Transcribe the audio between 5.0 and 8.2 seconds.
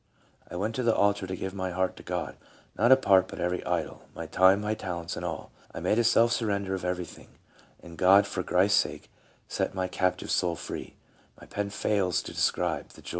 and all. I made a full surrender of everything, and